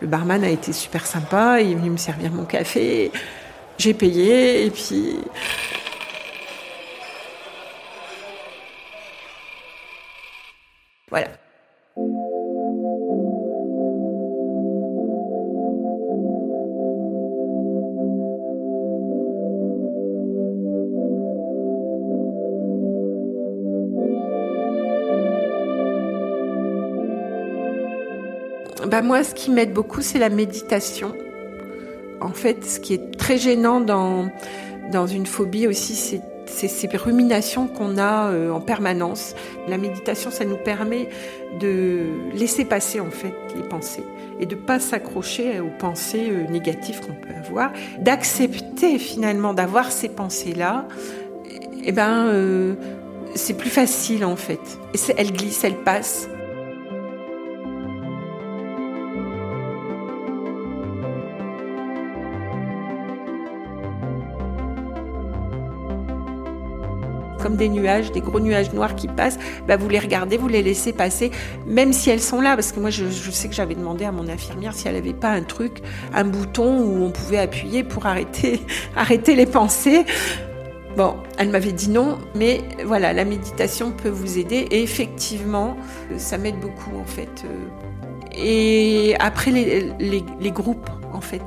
Le 0.00 0.06
barman 0.06 0.42
a 0.42 0.48
été 0.48 0.72
super 0.72 1.04
sympa, 1.06 1.60
il 1.60 1.72
est 1.72 1.74
venu 1.74 1.90
me 1.90 1.96
servir 1.98 2.32
mon 2.32 2.46
café. 2.46 3.12
J'ai 3.76 3.92
payé 3.92 4.64
et 4.64 4.70
puis 4.70 5.18
Voilà. 11.08 11.28
Bah 28.86 29.02
moi, 29.02 29.24
ce 29.24 29.34
qui 29.34 29.50
m'aide 29.50 29.72
beaucoup, 29.72 30.00
c'est 30.00 30.18
la 30.18 30.28
méditation. 30.28 31.12
En 32.20 32.30
fait, 32.30 32.64
ce 32.64 32.80
qui 32.80 32.94
est 32.94 33.16
très 33.16 33.36
gênant 33.36 33.80
dans, 33.80 34.28
dans 34.92 35.06
une 35.06 35.26
phobie 35.26 35.66
aussi, 35.66 35.94
c'est 35.94 36.20
ces 36.46 36.88
ruminations 36.96 37.66
qu'on 37.66 37.98
a 37.98 38.30
euh, 38.30 38.50
en 38.50 38.60
permanence. 38.60 39.34
La 39.68 39.78
méditation, 39.78 40.30
ça 40.30 40.44
nous 40.44 40.56
permet 40.56 41.08
de 41.60 42.04
laisser 42.34 42.64
passer 42.64 43.00
en 43.00 43.10
fait 43.10 43.34
les 43.56 43.62
pensées 43.62 44.04
et 44.38 44.46
de 44.46 44.54
pas 44.54 44.78
s'accrocher 44.78 45.60
aux 45.60 45.70
pensées 45.78 46.28
euh, 46.30 46.50
négatives 46.50 47.00
qu'on 47.00 47.14
peut 47.14 47.34
avoir, 47.34 47.72
d'accepter 47.98 48.98
finalement 48.98 49.54
d'avoir 49.54 49.90
ces 49.90 50.08
pensées-là. 50.08 50.86
Eh 51.84 51.92
ben, 51.92 52.26
euh, 52.26 52.74
c'est 53.34 53.56
plus 53.56 53.70
facile 53.70 54.24
en 54.24 54.36
fait. 54.36 54.60
Elles 55.16 55.32
glissent, 55.32 55.64
elles 55.64 55.82
passent. 55.82 56.28
Des 67.56 67.68
nuages, 67.68 68.12
des 68.12 68.20
gros 68.20 68.40
nuages 68.40 68.72
noirs 68.72 68.94
qui 68.94 69.08
passent, 69.08 69.38
bah 69.66 69.76
vous 69.76 69.88
les 69.88 69.98
regardez, 69.98 70.36
vous 70.36 70.48
les 70.48 70.62
laissez 70.62 70.92
passer, 70.92 71.30
même 71.66 71.92
si 71.92 72.10
elles 72.10 72.20
sont 72.20 72.40
là. 72.40 72.54
Parce 72.54 72.72
que 72.72 72.80
moi, 72.80 72.90
je, 72.90 73.06
sais 73.08 73.48
que 73.48 73.54
j'avais 73.54 73.74
demandé 73.74 74.04
à 74.04 74.12
mon 74.12 74.28
infirmière 74.28 74.74
si 74.74 74.88
elle 74.88 74.94
n'avait 74.94 75.12
pas 75.12 75.30
un 75.30 75.42
truc, 75.42 75.82
un 76.14 76.24
bouton 76.24 76.80
où 76.80 77.04
on 77.04 77.10
pouvait 77.10 77.38
appuyer 77.38 77.84
pour 77.84 78.06
arrêter, 78.96 79.34
les 79.34 79.46
pensées. 79.46 80.04
Bon, 80.96 81.16
elle 81.36 81.50
m'avait 81.50 81.72
dit 81.72 81.90
non, 81.90 82.16
mais 82.34 82.62
voilà, 82.84 83.12
la 83.12 83.26
méditation 83.26 83.90
peut 83.90 84.08
vous 84.08 84.38
aider 84.38 84.66
et 84.70 84.82
effectivement, 84.82 85.76
ça 86.16 86.38
m'aide 86.38 86.58
beaucoup 86.58 86.96
en 86.98 87.04
fait. 87.04 87.44
Et 88.34 89.14
après 89.18 89.50
les, 89.50 90.50
groupes, 90.50 90.90
en 91.12 91.20
fait, 91.20 91.42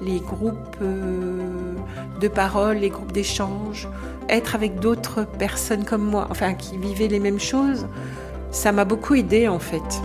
les 0.00 0.20
groupes 0.20 0.76
euh, 0.82 1.74
de 2.20 2.28
parole, 2.28 2.78
les 2.78 2.90
groupes 2.90 3.12
d'échange, 3.12 3.88
être 4.28 4.54
avec 4.54 4.80
d'autres 4.80 5.24
personnes 5.24 5.84
comme 5.84 6.04
moi, 6.04 6.28
enfin 6.30 6.54
qui 6.54 6.76
vivaient 6.78 7.08
les 7.08 7.20
mêmes 7.20 7.40
choses, 7.40 7.86
ça 8.50 8.72
m'a 8.72 8.84
beaucoup 8.84 9.14
aidé 9.14 9.48
en 9.48 9.58
fait. 9.58 10.00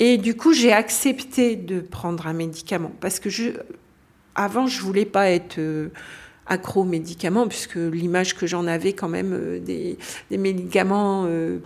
Et 0.00 0.16
du 0.16 0.36
coup, 0.36 0.52
j'ai 0.52 0.72
accepté 0.72 1.56
de 1.56 1.80
prendre 1.80 2.26
un 2.28 2.32
médicament 2.32 2.92
parce 3.00 3.18
que 3.18 3.30
je, 3.30 3.50
avant, 4.34 4.66
je 4.66 4.80
voulais 4.80 5.04
pas 5.04 5.28
être 5.30 5.58
euh, 5.58 5.88
accro 6.48 6.84
médicaments, 6.84 7.46
puisque 7.46 7.76
l'image 7.76 8.34
que 8.36 8.46
j'en 8.46 8.66
avais 8.66 8.92
quand 8.92 9.08
même 9.08 9.32
euh, 9.32 9.58
des, 9.60 9.96
médicaments. 10.30 11.26
Euh, 11.26 11.58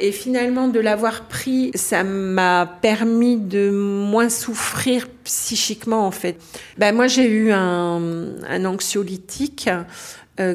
et 0.00 0.10
finalement, 0.10 0.68
de 0.68 0.80
l'avoir 0.80 1.28
pris, 1.28 1.70
ça 1.74 2.02
m'a 2.02 2.66
permis 2.66 3.36
de 3.36 3.70
moins 3.70 4.28
souffrir 4.28 5.06
psychiquement, 5.24 6.06
en 6.06 6.10
fait. 6.10 6.36
Ben, 6.78 6.94
moi, 6.94 7.06
j'ai 7.06 7.28
eu 7.28 7.52
un, 7.52 8.64
anxiolytique 8.64 9.70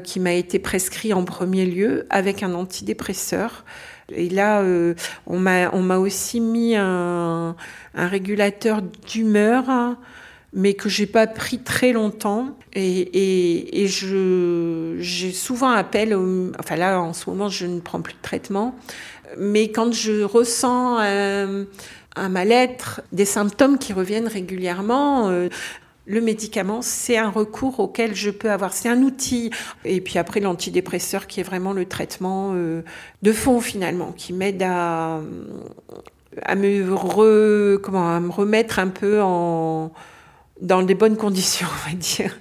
qui 0.04 0.20
m'a 0.20 0.34
été 0.34 0.60
prescrit 0.60 1.14
en 1.14 1.24
premier 1.24 1.66
lieu 1.66 2.06
avec 2.10 2.44
un 2.44 2.54
antidépresseur. 2.54 3.64
Et 4.12 4.28
là, 4.28 4.62
on 5.26 5.40
m'a 5.40 5.98
aussi 5.98 6.42
mis 6.42 6.76
un 6.76 7.56
régulateur 7.96 8.82
d'humeur 8.82 9.96
mais 10.54 10.74
que 10.74 10.90
j'ai 10.90 11.06
pas 11.06 11.28
pris 11.28 11.60
très 11.60 11.92
longtemps. 11.92 12.58
Et, 12.74 13.84
et, 13.84 13.88
je, 13.88 14.96
j'ai 15.00 15.32
souvent 15.32 15.70
appel, 15.70 16.16
enfin 16.60 16.76
là 16.76 17.02
en 17.02 17.14
ce 17.14 17.30
moment 17.30 17.50
je 17.50 17.66
ne 17.66 17.80
prends 17.80 18.02
plus 18.02 18.14
de 18.14 18.22
traitement, 18.22 18.76
mais 19.38 19.72
quand 19.72 19.94
je 19.94 20.24
ressens 20.24 21.00
un, 21.00 22.30
mal-être, 22.30 23.02
des 23.12 23.26
symptômes 23.26 23.78
qui 23.78 23.94
reviennent 23.94 24.28
régulièrement, 24.28 25.30
euh, 25.30 25.50
le 26.08 26.22
médicament, 26.22 26.82
c'est 26.82 27.18
un 27.18 27.30
recours 27.30 27.80
auquel 27.80 28.16
je 28.16 28.30
peux 28.30 28.50
avoir. 28.50 28.74
C'est 28.74 28.90
un 28.90 29.02
outil. 29.02 29.52
Et 29.84 30.00
puis 30.00 30.18
après, 30.18 30.40
l'antidépresseur 30.40 31.28
qui 31.28 31.42
est 31.42 31.44
vraiment 31.44 31.74
le 31.74 31.86
traitement 31.86 32.54
euh, 32.54 32.82
de 33.22 33.32
fond 33.34 33.60
finalement, 33.60 34.14
qui 34.14 34.34
m'aide 34.34 34.64
à, 34.64 35.20
à, 36.44 36.56
me 36.56 36.94
à 36.94 38.20
me 38.20 38.32
remettre 38.32 38.80
un 38.80 38.88
peu 38.88 39.22
en, 39.22 39.92
dans 40.62 40.84
des 40.84 40.96
bonnes 40.96 41.18
conditions, 41.18 41.68
on 41.86 41.90
va 41.90 41.96
dire. 41.96 42.38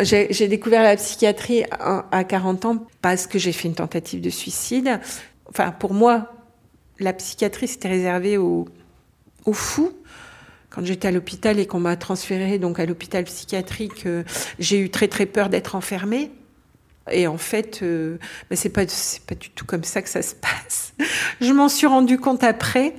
J'ai 0.00 0.48
découvert 0.48 0.82
la 0.82 0.96
psychiatrie 0.96 1.64
à 1.70 2.24
40 2.24 2.64
ans 2.66 2.86
parce 3.00 3.26
que 3.26 3.38
j'ai 3.38 3.52
fait 3.52 3.68
une 3.68 3.74
tentative 3.74 4.20
de 4.20 4.30
suicide. 4.30 5.00
Enfin, 5.48 5.70
pour 5.70 5.94
moi, 5.94 6.32
la 6.98 7.12
psychiatrie, 7.12 7.68
c'était 7.68 7.88
réservé 7.88 8.36
aux, 8.36 8.66
fous. 9.52 9.92
Quand 10.70 10.84
j'étais 10.84 11.08
à 11.08 11.10
l'hôpital 11.12 11.58
et 11.58 11.66
qu'on 11.66 11.80
m'a 11.80 11.96
transférée 11.96 12.58
donc 12.58 12.80
à 12.80 12.84
l'hôpital 12.84 13.24
psychiatrique, 13.24 14.04
euh, 14.04 14.24
j'ai 14.58 14.78
eu 14.78 14.90
très 14.90 15.08
très 15.08 15.24
peur 15.24 15.48
d'être 15.48 15.74
enfermée. 15.74 16.30
Et 17.10 17.26
en 17.26 17.38
fait, 17.38 17.80
euh, 17.82 18.18
bah, 18.50 18.56
c'est 18.56 18.68
pas 18.68 18.86
c'est 18.88 19.24
pas 19.24 19.34
du 19.34 19.50
tout 19.50 19.64
comme 19.64 19.84
ça 19.84 20.02
que 20.02 20.08
ça 20.08 20.22
se 20.22 20.34
passe. 20.34 20.92
Je 21.40 21.52
m'en 21.52 21.68
suis 21.68 21.86
rendu 21.86 22.18
compte 22.18 22.42
après. 22.42 22.94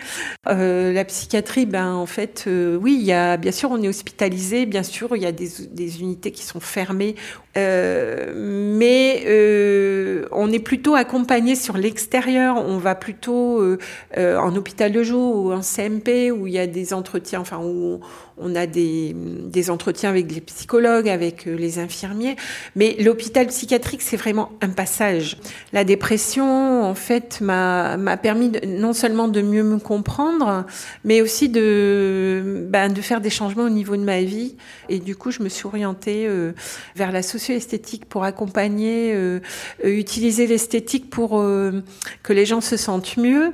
Euh, 0.47 0.93
la 0.93 1.03
psychiatrie, 1.05 1.65
ben 1.65 1.93
en 1.93 2.05
fait, 2.05 2.45
euh, 2.47 2.77
oui, 2.77 2.97
il 2.99 3.05
y 3.05 3.13
a 3.13 3.37
bien 3.37 3.51
sûr 3.51 3.71
on 3.71 3.81
est 3.81 3.87
hospitalisé, 3.87 4.65
bien 4.65 4.83
sûr 4.83 5.15
il 5.15 5.23
y 5.23 5.25
a 5.25 5.31
des, 5.31 5.99
unités 5.99 6.31
qui 6.31 6.43
sont 6.43 6.59
fermées, 6.59 7.15
euh, 7.57 8.33
mais 8.35 9.25
on 10.31 10.51
est 10.51 10.59
plutôt 10.59 10.95
accompagné 10.95 11.55
sur 11.55 11.77
l'extérieur. 11.77 12.57
On 12.57 12.77
va 12.77 12.95
plutôt 12.95 13.61
en 14.15 14.55
hôpital 14.55 14.91
de 14.91 15.03
jour 15.03 15.35
ou 15.35 15.51
en 15.51 15.61
CMP 15.61 16.31
où 16.31 16.47
il 16.47 16.53
y 16.53 16.59
a 16.59 16.67
des 16.67 16.93
entretiens, 16.93 17.39
enfin 17.39 17.59
où 17.63 17.99
on 18.37 18.55
a 18.55 18.67
des, 18.67 19.15
des 19.15 19.69
entretiens 19.71 20.11
avec 20.11 20.31
les 20.31 20.41
psychologues, 20.41 21.09
avec 21.09 21.45
les 21.45 21.79
infirmiers. 21.79 22.35
Mais 22.75 22.95
l'hôpital 22.99 23.47
psychiatrique, 23.47 23.96
c'est 24.01 24.17
vraiment 24.17 24.51
un 24.61 24.69
passage. 24.69 25.37
La 25.73 25.83
dépression, 25.83 26.83
en 26.83 26.95
fait, 26.95 27.41
m'a 27.41 28.17
permis 28.17 28.51
non 28.65 28.93
seulement 28.93 29.27
de 29.27 29.41
mieux 29.41 29.63
me 29.63 29.79
comprendre, 29.79 30.65
mais 31.03 31.21
aussi 31.21 31.49
de, 31.49 32.65
ben, 32.69 32.91
de 32.91 33.01
faire 33.01 33.21
des 33.21 33.29
changements 33.29 33.63
au 33.63 33.69
niveau 33.69 33.95
de 33.95 34.03
ma 34.03 34.21
vie. 34.21 34.55
Et 34.89 34.99
du 34.99 35.15
coup, 35.15 35.31
je 35.31 35.43
me 35.43 35.49
suis 35.49 35.65
orientée 35.65 36.27
euh, 36.27 36.53
vers 36.95 37.11
la 37.11 37.23
socio-esthétique 37.23 38.05
pour 38.05 38.23
accompagner, 38.23 39.13
euh, 39.13 39.39
utiliser 39.83 40.47
l'esthétique 40.47 41.09
pour 41.09 41.39
euh, 41.39 41.83
que 42.23 42.33
les 42.33 42.45
gens 42.45 42.61
se 42.61 42.77
sentent 42.77 43.17
mieux. 43.17 43.53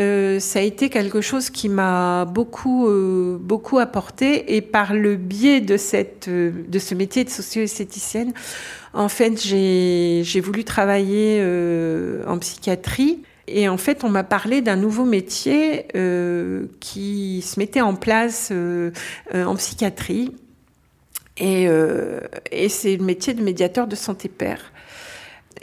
Euh, 0.00 0.40
ça 0.40 0.58
a 0.58 0.62
été 0.62 0.90
quelque 0.90 1.20
chose 1.20 1.50
qui 1.50 1.68
m'a 1.68 2.24
beaucoup 2.24 2.88
euh, 2.88 3.38
beaucoup 3.40 3.78
apporté 3.78 4.56
et 4.56 4.60
par 4.60 4.92
le 4.92 5.14
biais 5.14 5.60
de 5.60 5.76
cette 5.76 6.26
euh, 6.26 6.50
de 6.66 6.78
ce 6.80 6.96
métier 6.96 7.22
de 7.22 7.30
socio-esthéticienne, 7.30 8.32
en 8.92 9.08
fait 9.08 9.40
j'ai 9.40 10.40
voulu 10.40 10.64
travailler 10.64 11.40
en 12.26 12.38
psychiatrie 12.38 13.22
et 13.46 13.68
en 13.68 13.76
fait 13.76 14.02
on 14.02 14.08
m'a 14.08 14.24
parlé 14.24 14.62
d'un 14.62 14.76
nouveau 14.76 15.04
métier 15.04 15.86
qui 16.80 17.42
se 17.42 17.60
mettait 17.60 17.80
en 17.80 17.94
place 17.94 18.52
en 19.32 19.54
psychiatrie 19.56 20.32
et 21.36 21.68
c'est 22.68 22.96
le 22.96 23.04
métier 23.04 23.34
de 23.34 23.42
médiateur 23.42 23.86
de 23.86 23.96
santé 23.96 24.28
père. 24.28 24.72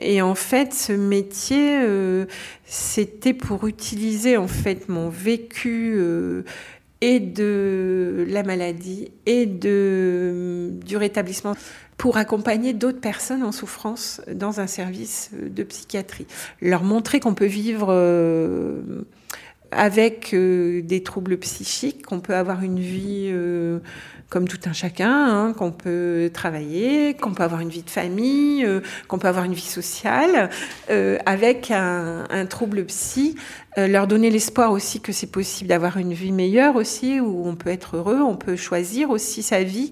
Et 0.02 0.22
en 0.22 0.36
fait, 0.36 0.74
ce 0.74 0.94
métier, 0.94 1.80
euh, 1.80 2.26
c'était 2.66 3.34
pour 3.34 3.68
utiliser 3.68 4.36
en 4.36 4.48
fait 4.48 4.90
mon 4.90 5.10
vécu 5.10 5.94
euh, 5.96 6.44
et 7.02 7.20
de 7.20 8.26
la 8.28 8.44
maladie 8.44 9.12
et 9.28 9.46
de, 9.46 10.72
du 10.84 10.98
rétablissement 10.98 11.56
pour 11.98 12.18
accompagner 12.18 12.74
d'autres 12.74 13.00
personnes 13.00 13.44
en 13.44 13.52
souffrance 13.52 14.22
dans 14.34 14.60
un 14.60 14.68
service 14.68 15.30
de 15.34 15.64
psychiatrie. 15.64 16.26
Leur 16.62 16.84
montrer 16.84 17.20
qu'on 17.20 17.36
peut 17.36 17.46
vivre 17.46 17.88
euh, 17.92 18.82
avec 19.72 20.36
des 20.36 21.04
troubles 21.04 21.38
psychiques, 21.38 22.06
qu'on 22.06 22.20
peut 22.20 22.36
avoir 22.36 22.64
une 22.64 22.80
vie 22.80 23.32
comme 24.32 24.48
tout 24.48 24.58
un 24.66 24.74
chacun, 24.74 25.12
hein, 25.12 25.54
qu'on 25.54 25.72
peut 25.72 26.32
travailler, 26.34 27.16
qu'on 27.16 27.34
peut 27.34 27.44
avoir 27.44 27.60
une 27.60 27.70
vie 27.70 27.84
de 27.84 27.90
famille, 27.90 28.66
euh, 28.66 28.80
qu'on 29.10 29.20
peut 29.20 29.28
avoir 29.28 29.44
une 29.44 29.54
vie 29.54 29.62
sociale, 29.62 30.50
euh, 30.90 31.18
avec 31.26 31.70
un, 31.70 32.24
un, 32.30 32.46
trouble 32.46 32.86
psy, 32.86 33.36
euh, 33.78 33.88
leur 33.88 34.08
donner 34.08 34.30
l'espoir 34.30 34.72
aussi 34.72 35.02
que 35.02 35.12
c'est 35.12 35.30
possible 35.30 35.68
d'avoir 35.68 35.98
une 35.98 36.14
vie 36.14 36.32
meilleure 36.32 36.78
aussi, 36.78 37.20
où 37.20 37.46
on 37.46 37.56
peut 37.56 37.70
être 37.70 37.98
heureux, 37.98 38.22
on 38.22 38.38
peut 38.38 38.56
choisir 38.56 39.10
aussi 39.10 39.44
sa 39.44 39.64
vie. 39.64 39.92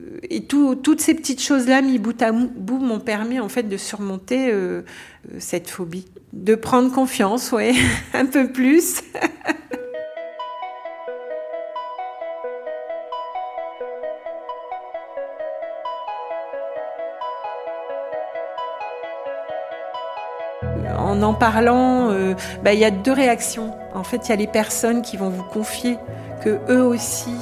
Euh, 0.00 0.18
et 0.28 0.44
tout, 0.44 0.74
toutes 0.74 1.00
ces 1.00 1.14
petites 1.14 1.42
choses-là, 1.42 1.80
mis 1.80 1.98
bout 1.98 2.20
à 2.20 2.32
bout, 2.32 2.78
m'ont 2.78 3.00
permis 3.00 3.40
en 3.40 3.48
fait 3.48 3.64
de 3.64 3.76
surmonter 3.76 4.50
euh, 4.50 4.82
cette 5.38 5.70
phobie, 5.70 6.06
de 6.32 6.56
prendre 6.56 6.92
confiance, 6.92 7.52
ouais, 7.52 7.74
un 8.12 8.26
peu 8.26 8.50
plus. 8.50 9.02
en 21.22 21.28
en 21.28 21.34
parlant, 21.34 22.10
euh, 22.10 22.34
bah, 22.64 22.72
il 22.72 22.80
y 22.80 22.84
a 22.84 22.90
deux 22.90 23.12
réactions. 23.12 23.74
En 23.94 24.02
fait, 24.02 24.26
il 24.26 24.30
y 24.30 24.32
a 24.32 24.36
les 24.36 24.46
personnes 24.46 25.02
qui 25.02 25.16
vont 25.16 25.28
vous 25.28 25.44
confier 25.44 25.98
que 26.42 26.58
eux 26.70 26.82
aussi 26.82 27.36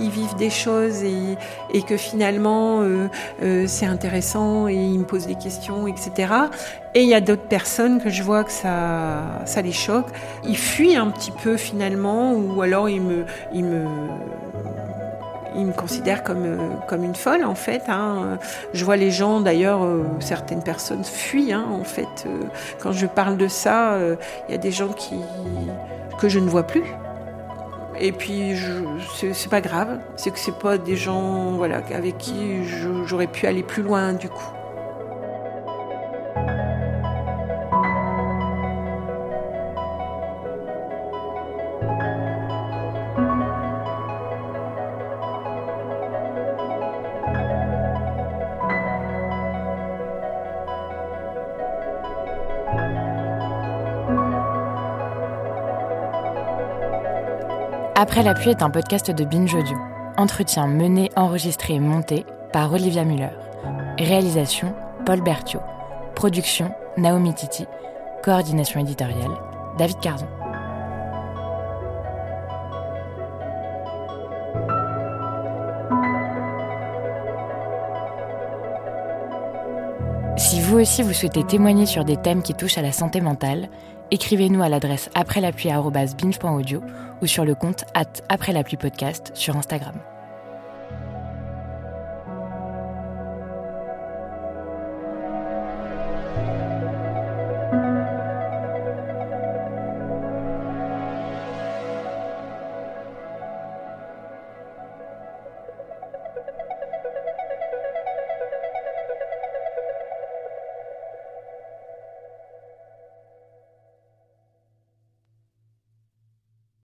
ils 0.00 0.10
vivent 0.10 0.36
des 0.36 0.50
choses 0.50 1.02
et, 1.02 1.82
que 1.82 1.96
finalement 1.96 2.82
euh, 2.82 3.08
euh, 3.42 3.64
c'est 3.66 3.86
intéressant 3.86 4.68
et 4.68 4.74
ils 4.74 4.98
me 4.98 5.04
posent 5.04 5.26
des 5.26 5.34
questions, 5.34 5.86
etc. 5.86 6.32
Et 6.94 7.02
il 7.02 7.08
y 7.08 7.14
a 7.14 7.20
d'autres 7.20 7.48
personnes 7.48 8.00
que 8.00 8.10
je 8.10 8.22
vois 8.22 8.44
que 8.44 8.52
ça, 8.52 9.42
ça 9.44 9.62
les 9.62 9.72
choque. 9.72 10.06
Ils 10.44 10.56
fuient 10.56 10.96
un 10.96 11.10
petit 11.10 11.32
peu 11.32 11.56
finalement 11.56 12.32
ou 12.32 12.62
alors 12.62 12.88
ils 12.88 13.02
me 13.02 13.24
ils 15.54 15.66
me 15.66 15.72
considèrent 15.72 16.22
comme, 16.22 16.44
euh, 16.44 16.74
comme 16.86 17.04
une 17.04 17.14
folle 17.14 17.44
en 17.44 17.54
fait. 17.54 17.82
Hein. 17.88 18.38
Je 18.72 18.84
vois 18.84 18.96
les 18.96 19.10
gens 19.10 19.40
d'ailleurs, 19.40 19.82
euh, 19.82 20.04
certaines 20.20 20.62
personnes 20.62 21.04
fuient 21.04 21.52
hein, 21.52 21.66
en 21.70 21.84
fait. 21.84 22.26
Euh, 22.26 22.40
quand 22.78 22.92
je 22.92 23.06
parle 23.06 23.36
de 23.36 23.48
ça, 23.48 23.98
il 24.48 24.52
y 24.52 24.54
a 24.54 24.58
des 24.58 24.72
gens 24.72 24.88
qui, 24.88 25.16
que 26.18 26.28
je 26.28 26.38
ne 26.38 26.48
vois 26.48 26.64
plus. 26.64 26.84
Et 28.00 28.12
puis 28.12 28.54
c'est 29.16 29.50
pas 29.50 29.60
grave, 29.60 29.98
c'est 30.16 30.30
que 30.30 30.38
c'est 30.38 30.56
pas 30.56 30.78
des 30.78 30.96
gens 30.96 31.52
voilà, 31.52 31.80
avec 31.92 32.18
qui 32.18 32.64
j'aurais 33.06 33.26
pu 33.26 33.46
aller 33.46 33.64
plus 33.64 33.82
loin 33.82 34.12
du 34.12 34.28
coup. 34.28 34.52
Après 58.00 58.22
la 58.22 58.32
pluie 58.32 58.50
est 58.50 58.62
un 58.62 58.70
podcast 58.70 59.10
de 59.10 59.24
Binge 59.24 59.56
Entretien 60.16 60.68
mené, 60.68 61.10
enregistré 61.16 61.74
et 61.74 61.80
monté 61.80 62.24
par 62.52 62.72
Olivia 62.72 63.02
Muller. 63.02 63.30
Réalisation 63.98 64.72
Paul 65.04 65.20
Berthiaud. 65.20 65.62
Production 66.14 66.70
Naomi 66.96 67.34
Titi. 67.34 67.66
Coordination 68.22 68.78
éditoriale 68.78 69.32
David 69.78 69.98
Cardon. 69.98 70.28
Si 80.36 80.60
vous 80.60 80.78
aussi 80.78 81.02
vous 81.02 81.12
souhaitez 81.12 81.42
témoigner 81.42 81.84
sur 81.84 82.04
des 82.04 82.16
thèmes 82.16 82.42
qui 82.42 82.54
touchent 82.54 82.78
à 82.78 82.82
la 82.82 82.92
santé 82.92 83.20
mentale, 83.20 83.68
écrivez-nous 84.10 84.62
à 84.62 84.68
l'adresse 84.68 85.10
après 85.14 85.40
binge.audio 86.14 86.82
ou 87.22 87.26
sur 87.26 87.44
le 87.44 87.54
compte 87.54 87.84
at 87.94 88.04
après 88.28 88.52
podcast 88.76 89.30
sur 89.34 89.56
Instagram. 89.56 89.94